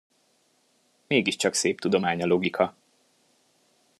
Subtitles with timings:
[1.07, 2.75] Mégiscsak szép tudomány a logika.